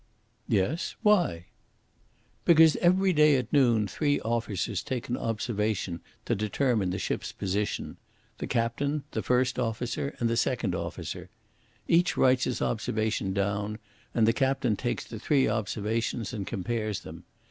[0.47, 1.45] "Yes; why?"
[2.43, 7.97] "Because every day at noon three officers take an observation to determine the ship's position
[8.39, 11.29] the captain, the first officer, and the second officer.
[11.87, 13.77] Each writes his observation down,
[14.15, 17.23] and the captain takes the three observations and compares them.